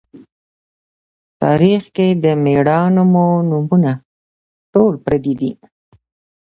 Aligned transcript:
تاریخ 1.41 1.81
کښې 1.95 2.07
د 2.23 2.25
مــړانو 2.43 3.03
مـو 3.13 3.27
نومــونه 3.49 3.91
ټول 4.73 4.93
پردي 5.03 5.33
دي 5.39 5.51